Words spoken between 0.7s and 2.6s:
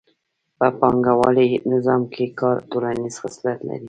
پانګوالي نظام کې کار